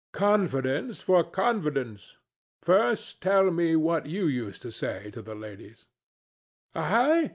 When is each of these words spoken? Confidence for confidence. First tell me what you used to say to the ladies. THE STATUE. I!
Confidence 0.13 0.99
for 0.99 1.23
confidence. 1.23 2.17
First 2.63 3.21
tell 3.21 3.51
me 3.51 3.75
what 3.75 4.07
you 4.07 4.25
used 4.25 4.63
to 4.63 4.71
say 4.71 5.11
to 5.11 5.21
the 5.21 5.35
ladies. 5.35 5.85
THE 6.73 6.81
STATUE. 6.87 6.95
I! 6.95 7.29